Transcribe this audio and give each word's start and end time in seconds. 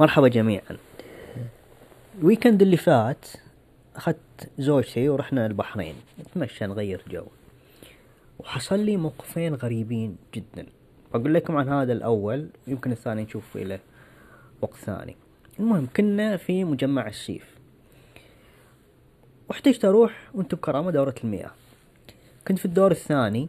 مرحبا 0.00 0.28
جميعا. 0.28 0.76
ال 2.18 2.24
weekend 2.24 2.62
اللي 2.62 2.76
فات 2.76 3.26
أخذت 3.96 4.50
زوجتي 4.58 5.08
ورحنا 5.08 5.46
البحرين 5.46 5.94
نتمشى 6.20 6.66
نغير 6.66 7.04
جو. 7.10 7.26
وحصل 8.38 8.80
لي 8.80 8.96
موقفين 8.96 9.54
غريبين 9.54 10.16
جدا. 10.34 10.66
بقول 11.14 11.34
لكم 11.34 11.56
عن 11.56 11.68
هذا 11.68 11.92
الأول 11.92 12.48
يمكن 12.66 12.92
الثاني 12.92 13.22
نشوف 13.22 13.56
له 13.56 13.78
وقت 14.62 14.74
ثاني. 14.74 15.16
المهم 15.58 15.88
كنا 15.96 16.36
في 16.36 16.64
مجمع 16.64 17.08
السيف. 17.08 17.54
واحتجت 19.48 19.84
أروح 19.84 20.30
وأنتم 20.34 20.56
بكرامة 20.56 20.90
دورة 20.90 21.14
المياه. 21.24 21.50
كنت 22.48 22.58
في 22.58 22.64
الدور 22.64 22.90
الثاني 22.90 23.48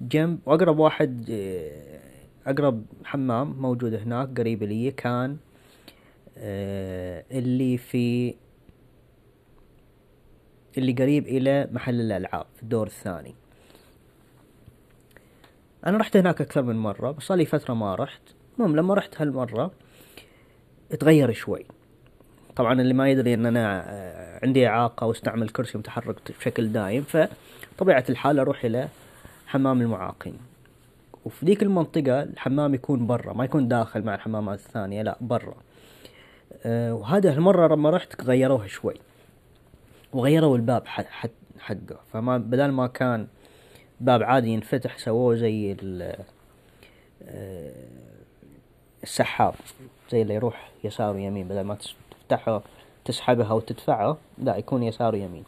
جنب 0.00 0.38
واقرب 0.46 0.78
واحد 0.78 1.26
آه، 1.30 2.00
أقرب 2.46 2.84
حمام 3.04 3.52
موجود 3.60 3.94
هناك 3.94 4.40
قريب 4.40 4.62
لي 4.62 4.90
كان 4.90 5.36
اللي 6.40 7.78
في 7.78 8.34
اللي 10.78 10.92
قريب 10.92 11.26
إلى 11.26 11.68
محل 11.72 12.00
الألعاب 12.00 12.46
في 12.56 12.62
الدور 12.62 12.86
الثاني 12.86 13.34
أنا 15.86 15.98
رحت 15.98 16.16
هناك 16.16 16.40
أكثر 16.40 16.62
من 16.62 16.76
مرة 16.76 17.10
بس 17.10 17.32
لي 17.32 17.44
فترة 17.44 17.74
ما 17.74 17.94
رحت. 17.94 18.20
المهم 18.58 18.76
لما 18.76 18.94
رحت 18.94 19.20
هالمرة 19.20 19.70
اتغير 20.92 21.32
شوي. 21.32 21.66
طبعا 22.56 22.80
اللي 22.80 22.94
ما 22.94 23.10
يدري 23.10 23.34
إن 23.34 23.46
أنا 23.46 23.84
آه، 23.88 24.40
عندي 24.42 24.66
إعاقة 24.66 25.06
واستعمل 25.06 25.48
كرسي 25.48 25.78
متحرك 25.78 26.32
بشكل 26.38 26.72
دايم 26.72 27.02
فطبيعة 27.02 28.04
الحال 28.10 28.38
أروح 28.38 28.64
إلى 28.64 28.88
حمام 29.46 29.80
المعاقين. 29.80 30.38
وفي 31.24 31.46
ذيك 31.46 31.62
المنطقة 31.62 32.22
الحمام 32.22 32.74
يكون 32.74 33.06
برا 33.06 33.32
ما 33.32 33.44
يكون 33.44 33.68
داخل 33.68 34.02
مع 34.02 34.14
الحمامات 34.14 34.58
الثانية 34.58 35.02
لا 35.02 35.18
برا. 35.20 35.56
وهذا 36.66 37.32
المرة 37.32 37.74
لما 37.74 37.90
رحت 37.90 38.24
غيروه 38.24 38.66
شوي. 38.66 38.94
وغيروا 40.12 40.56
الباب 40.56 40.86
حقه. 41.58 42.00
فما 42.12 42.38
بدل 42.38 42.68
ما 42.68 42.86
كان 42.86 43.26
باب 44.00 44.22
عادي 44.22 44.48
ينفتح 44.48 44.98
سووه 44.98 45.34
زي 45.34 45.76
أه 47.24 47.72
السحاب. 49.02 49.54
زي 50.10 50.22
اللي 50.22 50.34
يروح 50.34 50.70
يسار 50.84 51.14
ويمين. 51.14 51.48
بدل 51.48 51.60
ما 51.60 51.74
تفتحه 51.74 52.62
تسحبها 53.04 53.52
وتدفعه 53.52 54.18
لا 54.38 54.56
يكون 54.56 54.82
يسار 54.82 55.14
ويمين. 55.14 55.44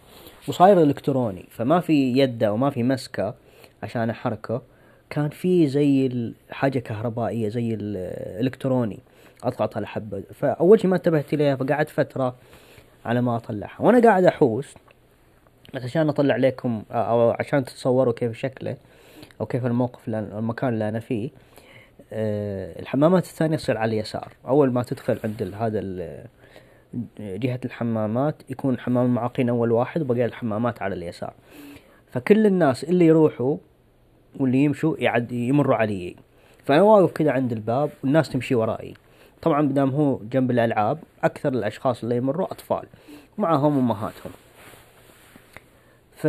وصاير 0.48 0.82
إلكتروني. 0.82 1.44
فما 1.50 1.80
في 1.80 2.18
يده 2.18 2.52
وما 2.52 2.70
في 2.70 2.82
مسكة 2.82 3.34
عشان 3.82 4.10
أحركه. 4.10 4.62
كان 5.10 5.28
في 5.28 5.66
زي 5.66 6.32
حاجة 6.50 6.78
كهربائية 6.78 7.48
زي 7.48 7.74
الالكتروني 7.74 8.98
أضغط 9.42 9.76
على 9.76 9.86
حبة. 9.86 10.22
فأول 10.34 10.80
شيء 10.80 10.90
ما 10.90 10.96
انتبهت 10.96 11.34
إليها 11.34 11.56
فقعدت 11.56 11.88
فترة 11.88 12.34
على 13.04 13.20
ما 13.20 13.36
أطلعها. 13.36 13.76
وأنا 13.80 14.00
قاعد 14.00 14.24
أحوس 14.24 14.74
عشان 15.74 16.08
أطلع 16.08 16.36
لكم 16.36 16.82
أو 16.90 17.30
عشان 17.30 17.64
تتصوروا 17.64 18.12
كيف 18.12 18.38
شكله 18.38 18.76
أو 19.40 19.46
كيف 19.46 19.66
الموقف 19.66 20.08
المكان 20.08 20.72
اللي 20.72 20.88
أنا 20.88 21.00
فيه. 21.00 21.30
أه 22.12 22.80
الحمامات 22.80 23.24
الثانية 23.24 23.56
تصير 23.56 23.78
على 23.78 23.94
اليسار. 23.94 24.32
أول 24.48 24.72
ما 24.72 24.82
تدخل 24.82 25.18
عند 25.24 25.54
هذا 25.54 25.80
جهة 27.18 27.60
الحمامات 27.64 28.42
يكون 28.50 28.78
حمام 28.78 29.06
المعاقين 29.06 29.48
أول 29.48 29.72
واحد 29.72 30.00
وبقية 30.00 30.24
الحمامات 30.24 30.82
على 30.82 30.94
اليسار. 30.94 31.34
فكل 32.10 32.46
الناس 32.46 32.84
اللي 32.84 33.06
يروحوا 33.06 33.56
واللي 34.40 34.58
يمشوا 34.58 34.96
يعد 34.98 35.32
يمروا 35.32 35.76
علي. 35.76 36.16
فأنا 36.64 36.82
واقف 36.82 37.12
كذا 37.12 37.30
عند 37.30 37.52
الباب 37.52 37.90
والناس 38.04 38.30
تمشي 38.30 38.54
ورائي. 38.54 38.94
طبعا 39.42 39.68
بدام 39.68 39.90
هو 39.90 40.18
جنب 40.18 40.50
الألعاب 40.50 40.98
أكثر 41.24 41.48
الأشخاص 41.48 42.02
اللي 42.02 42.16
يمروا 42.16 42.52
أطفال 42.52 42.84
ومعهم 43.38 43.78
أمهاتهم. 43.78 44.32
ف 46.16 46.26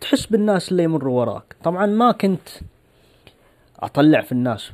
تحس 0.00 0.26
بالناس 0.26 0.72
اللي 0.72 0.82
يمروا 0.82 1.20
وراك. 1.20 1.56
طبعا 1.64 1.86
ما 1.86 2.12
كنت 2.12 2.48
أطلع 3.80 4.20
في 4.20 4.32
الناس 4.32 4.72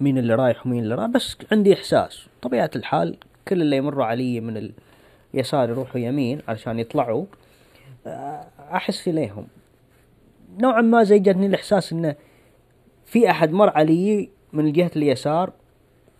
مين 0.00 0.18
اللي 0.18 0.34
رايح 0.34 0.66
ومين 0.66 0.82
اللي 0.82 0.94
رايح 0.94 1.10
بس 1.10 1.36
عندي 1.52 1.74
إحساس. 1.74 2.26
طبيعة 2.42 2.70
الحال 2.76 3.16
كل 3.48 3.62
اللي 3.62 3.76
يمروا 3.76 4.04
علي 4.04 4.40
من 4.40 4.70
اليسار 5.34 5.68
يروحوا 5.70 6.00
يمين 6.00 6.40
علشان 6.48 6.78
يطلعوا 6.78 7.24
أحس 8.58 9.08
اليهم 9.08 9.46
نوعا 10.58 10.80
ما 10.80 11.02
زي 11.02 11.18
جاتني 11.18 11.46
الإحساس 11.46 11.92
إنه 11.92 12.14
في 13.06 13.30
أحد 13.30 13.52
مر 13.52 13.70
علي 13.70 14.30
من 14.52 14.72
جهة 14.72 14.90
اليسار 14.96 15.52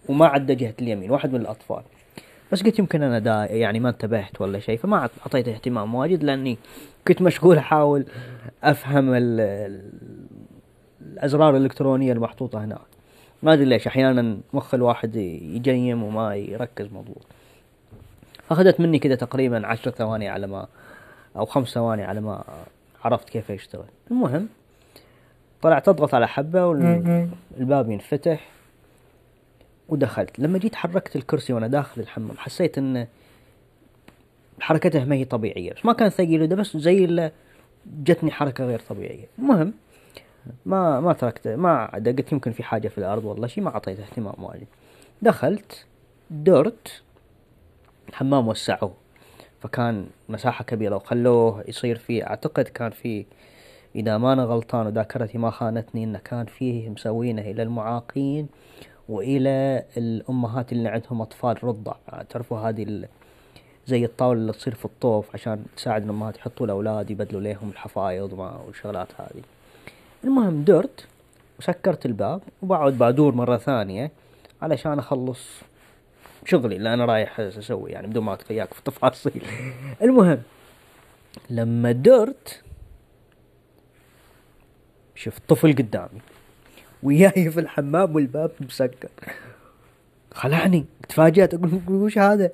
وما 0.08 0.26
عدى 0.26 0.54
جهة 0.54 0.74
اليمين 0.80 1.10
واحد 1.10 1.32
من 1.32 1.40
الأطفال. 1.40 1.82
بس 2.52 2.62
قلت 2.62 2.78
يمكن 2.78 3.02
أنا 3.02 3.18
دا 3.18 3.44
يعني 3.44 3.80
ما 3.80 3.88
انتبهت 3.88 4.40
ولا 4.40 4.58
شيء 4.58 4.78
فما 4.78 4.96
أعطيته 4.96 5.52
اهتمام 5.52 5.94
واجد 5.94 6.24
لأني 6.24 6.58
كنت 7.08 7.22
مشغول 7.22 7.58
أحاول 7.58 8.06
أفهم 8.62 9.14
الأزرار 11.00 11.56
الإلكترونية 11.56 12.12
المحطوطة 12.12 12.64
هناك 12.64 12.78
ما 13.42 13.52
أدري 13.52 13.64
ليش 13.64 13.86
أحيانا 13.86 14.38
مخ 14.52 14.74
الواحد 14.74 15.16
يجيم 15.16 16.02
وما 16.02 16.34
يركز 16.34 16.86
مضبوط 16.86 17.26
اخذت 18.50 18.80
مني 18.80 18.98
كذا 18.98 19.14
تقريبا 19.14 19.66
عشر 19.66 19.90
ثواني 19.90 20.28
على 20.28 20.46
ما 20.46 20.66
أو 21.36 21.44
خمس 21.44 21.68
ثواني 21.68 22.04
على 22.04 22.20
ما 22.20 22.44
عرفت 23.04 23.28
كيف 23.28 23.50
يشتغل. 23.50 23.84
المهم 24.10 24.48
طلعت 25.62 25.88
أضغط 25.88 26.14
على 26.14 26.28
حبة 26.28 26.66
والباب 26.66 27.90
ينفتح. 27.90 28.48
ودخلت. 29.88 30.38
لما 30.38 30.58
جيت 30.58 30.74
حركت 30.74 31.16
الكرسي 31.16 31.52
وأنا 31.52 31.66
داخل 31.66 32.00
الحمام 32.00 32.36
حسيت 32.38 32.78
إن 32.78 33.06
حركته 34.60 35.04
ما 35.04 35.14
هي 35.14 35.24
طبيعية. 35.24 35.72
بس 35.72 35.84
ما 35.84 35.92
كان 35.92 36.08
ثقيل 36.08 36.46
ده 36.46 36.56
بس 36.56 36.76
زي 36.76 37.30
جتني 38.04 38.30
حركة 38.30 38.64
غير 38.64 38.78
طبيعية. 38.88 39.26
المهم 39.38 39.72
ما 40.66 41.00
ما 41.00 41.12
تركت 41.12 41.48
ما 41.48 41.94
قلت 41.94 42.32
يمكن 42.32 42.52
في 42.52 42.62
حاجة 42.62 42.88
في 42.88 42.98
الأرض 42.98 43.24
والله 43.24 43.46
شيء 43.46 43.64
ما 43.64 43.70
أعطيته 43.70 44.02
اهتمام 44.02 44.44
واجد. 44.44 44.66
دخلت 45.22 45.86
درت 46.30 47.02
الحمام 48.08 48.48
وسعوه. 48.48 48.94
فكان 49.60 50.06
مساحة 50.28 50.64
كبيرة 50.64 50.96
وخلوه 50.96 51.64
يصير 51.68 51.98
فيه 51.98 52.26
أعتقد 52.26 52.64
كان 52.64 52.90
فيه 52.90 53.24
إذا 53.96 54.18
ما 54.18 54.32
أنا 54.32 54.44
غلطان 54.44 54.86
وذاكرتي 54.86 55.38
ما 55.38 55.50
خانتني 55.50 56.04
إنه 56.04 56.18
كان 56.18 56.46
فيه 56.46 56.88
مسوينه 56.88 57.42
إلى 57.42 57.62
المعاقين. 57.62 58.48
وإلى 59.08 59.84
الأمهات 59.96 60.72
اللي 60.72 60.88
عندهم 60.88 61.22
أطفال 61.22 61.64
رضع. 61.64 61.94
تعرفوا 62.30 62.58
هذه 62.58 63.06
زي 63.86 64.04
الطاولة 64.04 64.40
اللي 64.40 64.52
تصير 64.52 64.74
في 64.74 64.84
الطوف 64.84 65.26
عشان 65.34 65.64
تساعد 65.76 66.04
الأمهات 66.04 66.36
يحطوا 66.36 66.66
الأولاد 66.66 67.10
يبدلوا 67.10 67.40
لهم 67.40 67.70
الحفايض 67.70 68.32
والشغلات 68.66 69.08
هذه. 69.18 69.42
المهم 70.24 70.64
درت 70.64 71.06
وسكرت 71.58 72.06
الباب 72.06 72.40
وبعد 72.62 72.92
بدور 72.92 73.34
مرة 73.34 73.56
ثانية 73.56 74.10
علشان 74.62 74.98
أخلص 74.98 75.40
شغلي 76.46 76.76
اللي 76.76 76.94
أنا 76.94 77.04
رايح 77.04 77.40
أسوي 77.40 77.90
يعني 77.90 78.06
بدون 78.06 78.24
ما 78.24 78.32
ادخل 78.32 78.54
وياك 78.54 78.74
في 78.74 78.82
تفاصيل 78.82 79.42
المهم 80.02 80.42
لما 81.50 81.92
درت 81.92 82.62
شفت 85.14 85.42
طفل 85.48 85.72
قدامي. 85.72 86.20
وياي 87.04 87.50
في 87.50 87.60
الحمام 87.60 88.14
والباب 88.14 88.50
مسكر. 88.60 89.08
خلعني 90.34 90.84
تفاجأت 91.08 91.54
أقول 91.54 91.82
وش 91.88 92.18
هذا؟ 92.18 92.50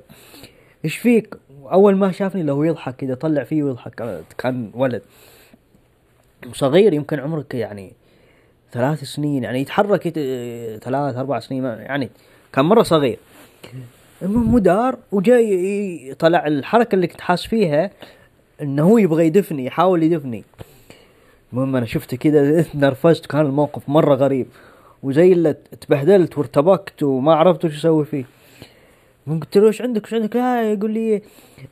إيش 0.85 0.97
فيك؟ 0.97 1.37
أول 1.73 1.97
ما 1.97 2.13
شافني 2.13 2.43
لو 2.43 2.63
يضحك 2.63 2.97
كذا 2.97 3.15
طلع 3.15 3.45
فيه 3.45 3.63
ويضحك. 3.63 4.23
كان 4.39 4.71
ولد 4.75 5.03
وصغير 6.51 6.93
يمكن 6.93 7.21
عمرك 7.21 7.55
يعني 7.55 7.93
ثلاث 8.73 9.05
سنين 9.05 9.45
يعني 9.45 9.61
يتحرك 9.61 10.09
ثلاث 10.79 11.17
أربع 11.17 11.41
سنين 11.41 11.65
يعني 11.65 12.11
كان 12.53 12.65
مرة 12.65 12.83
صغير. 12.83 13.19
المهم 14.23 14.55
مدار 14.55 14.99
وجاي 15.13 16.15
طلع 16.19 16.47
الحركة 16.47 16.95
اللي 16.95 17.07
كنت 17.07 17.21
حاس 17.21 17.47
فيها 17.47 17.91
إنه 18.63 18.83
هو 18.83 18.99
يبغى 18.99 19.27
يدفني 19.27 19.65
يحاول 19.65 20.03
يدفني. 20.03 20.45
المهم 21.53 21.77
أنا 21.77 21.87
شفته 21.87 22.17
كذا 22.17 22.65
نرفزت 22.75 23.27
كان 23.27 23.41
الموقف 23.41 23.89
مرة 23.89 24.15
غريب. 24.15 24.47
وزي 25.03 25.33
اللي 25.33 25.53
تبهدلت 25.81 26.39
وارتبكت 26.39 27.03
وما 27.03 27.35
عرفت 27.35 27.65
وش 27.65 27.77
أسوي 27.77 28.05
فيه. 28.05 28.25
قلت 29.27 29.59
له 29.59 29.67
إيش 29.67 29.83
عندك؟ 29.83 30.05
إيش 30.05 30.15
عندك؟ 30.15 30.37
لا 30.37 30.73
يقول 30.73 30.91
لي 30.91 31.23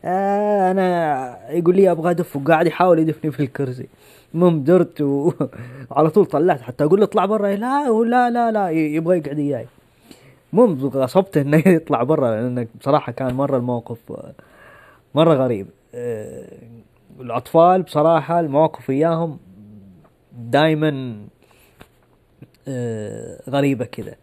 آه 0.05 0.71
أنا 0.71 1.51
يقول 1.51 1.77
لي 1.77 1.91
أبغى 1.91 2.11
أدف 2.11 2.37
وقاعد 2.37 2.67
يحاول 2.67 2.99
يدفني 2.99 3.31
في 3.31 3.41
الكرسي. 3.41 3.89
المهم 4.35 4.65
درت 4.65 5.01
وعلى 5.01 6.11
طول 6.15 6.27
طلعت 6.27 6.61
حتى 6.61 6.85
أقول 6.85 6.99
له 7.01 7.05
اطلع 7.05 7.27
برا. 7.27 7.49
لا 7.49 7.89
لا 8.05 8.31
لا 8.31 8.51
لا 8.53 8.71
يبغى 8.71 9.19
يقعد 9.19 9.39
وياي. 9.39 9.67
مو 10.53 10.65
غصبته 10.89 11.41
إنه 11.41 11.57
يطلع 11.67 12.03
برا 12.03 12.31
لأنه 12.31 12.67
بصراحة 12.81 13.13
كان 13.13 13.35
مرة 13.35 13.57
الموقف 13.57 13.99
مرة 15.15 15.35
غريب. 15.35 15.67
آه، 15.95 16.49
الأطفال 17.21 17.83
بصراحة 17.83 18.41
المواقف 18.41 18.89
وياهم 18.91 19.39
دايما 20.33 21.19
آه، 22.69 23.41
غريبة 23.51 23.85
كذا. 23.85 24.15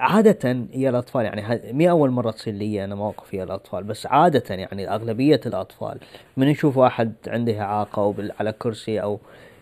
عادة 0.00 0.66
يا 0.74 0.90
الأطفال 0.90 1.24
يعني 1.24 1.72
مي 1.72 1.90
أول 1.90 2.10
مرة 2.10 2.30
تصير 2.30 2.54
لي 2.54 2.84
أنا 2.84 2.94
مواقف 2.94 3.34
يا 3.34 3.44
الأطفال 3.44 3.84
بس 3.84 4.06
عادة 4.06 4.54
يعني 4.54 4.94
أغلبية 4.94 5.40
الأطفال 5.46 5.98
من 6.36 6.48
يشوف 6.48 6.76
واحد 6.76 7.12
عنده 7.26 7.60
إعاقة 7.60 8.02
أو 8.02 8.14
على 8.40 8.52
كرسي 8.52 9.02
أو 9.02 9.20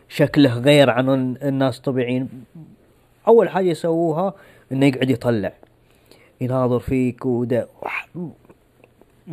شكله 0.09 0.59
غير 0.59 0.91
عن 0.91 1.37
الناس 1.43 1.79
الطبيعيين 1.79 2.29
أول 3.29 3.49
حاجة 3.49 3.67
يسووها 3.67 4.35
إنه 4.73 4.87
يقعد 4.87 5.11
يطلع 5.11 5.53
يناظر 6.41 6.79
فيك 6.79 7.27
وده 7.27 7.69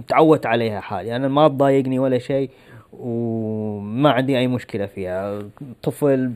تعودت 0.07 0.45
عليها 0.45 0.80
حالي. 0.80 1.15
أنا 1.15 1.27
ما 1.27 1.48
تضايقني 1.48 2.00
ولا 2.00 2.18
شيء 2.18 2.50
وما 2.99 4.11
عندي 4.11 4.38
أي 4.38 4.47
مشكلة 4.47 4.85
فيها. 4.85 5.41
طفل 5.83 6.31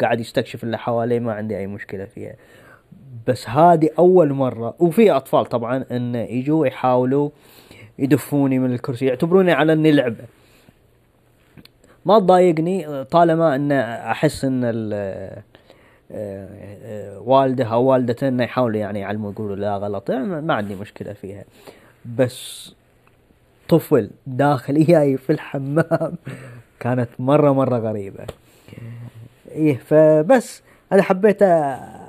قاعد 0.00 0.20
يستكشف 0.20 0.64
اللي 0.64 0.78
حواليه 0.78 1.20
ما 1.20 1.32
عندي 1.32 1.58
أي 1.58 1.66
مشكلة 1.66 2.04
فيها. 2.04 2.34
بس 3.26 3.48
هذه 3.48 3.90
أول 3.98 4.32
مرة 4.32 4.74
وفي 4.78 5.10
أطفال 5.10 5.46
طبعا 5.46 5.84
إن 5.90 6.14
يجوا 6.14 6.66
يحاولوا 6.66 7.30
يدفوني 7.98 8.58
من 8.58 8.72
الكرسي 8.72 9.06
يعتبروني 9.06 9.52
على 9.52 9.72
إني 9.72 9.92
لعبة. 9.92 10.24
ما 12.04 12.18
تضايقني 12.18 13.04
طالما 13.04 13.54
إن 13.54 13.72
أحس 13.72 14.44
إن 14.44 14.64
والده 17.18 17.64
أو 17.64 17.84
والدته 17.84 18.28
إنه 18.28 18.44
يحاولوا 18.44 18.80
يعني 18.80 19.00
يعلموا 19.00 19.32
يقولوا 19.32 19.56
لا 19.56 19.76
غلط 19.76 20.10
يعني 20.10 20.40
ما 20.40 20.54
عندي 20.54 20.74
مشكلة 20.74 21.12
فيها. 21.12 21.44
بس 22.18 22.74
طفل 23.68 24.10
داخل 24.26 24.84
جاي 24.84 25.16
في 25.16 25.32
الحمام. 25.32 26.14
كانت 26.80 27.08
مرة 27.18 27.52
مرة 27.52 27.78
غريبة. 27.78 28.24
إيه 29.50 29.76
فبس 29.76 30.62
أنا 30.92 31.02
حبيت 31.02 31.42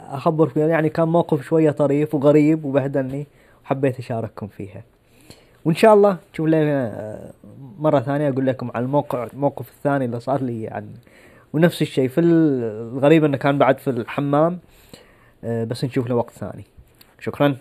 اخبر 0.10 0.48
فيها 0.48 0.68
يعني 0.68 0.90
كان 0.90 1.07
موقف 1.07 1.42
شوية 1.42 1.72
طريف 1.72 2.16
وغريب 2.16 2.66
وبهدلني 2.66 3.28
وحبيت 3.66 4.00
أشارككم 4.00 4.48
فيها. 4.48 4.84
وإن 5.66 5.75
شاء 5.75 5.94
الله 5.94 6.18
تشوف 6.34 6.48
لنا 6.48 7.31
مرة 7.80 8.00
ثانية 8.00 8.30
أقول 8.30 8.46
لكم 8.46 8.72
على 8.75 8.86
الموقع 8.86 9.28
الموقف 9.34 9.69
الثاني 9.69 10.06
اللي 10.06 10.19
صار 10.19 10.42
لي 10.42 10.63
يعني 10.63 10.90
ونفس 11.54 11.81
الشيء 11.81 12.07
في 12.07 12.22
الغريب 12.22 13.24
إنه 13.24 13.38
كان 13.38 13.57
بعد 13.57 13.78
في 13.78 13.90
الحمام. 13.90 14.60
بس 15.44 15.86
نشوف 15.86 16.07
له 16.07 16.16
وقت 16.16 16.34
ثاني. 16.34 16.63
شكرا. 17.19 17.56